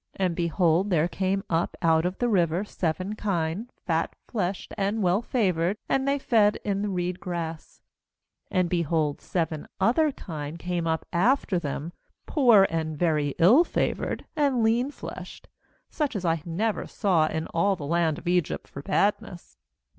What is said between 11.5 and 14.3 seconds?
them, poor and very ill favoured